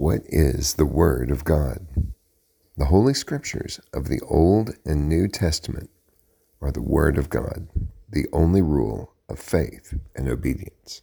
[0.00, 1.86] What is the Word of God?
[2.78, 5.90] The Holy Scriptures of the Old and New Testament
[6.62, 7.68] are the Word of God,
[8.08, 11.02] the only rule of faith and obedience.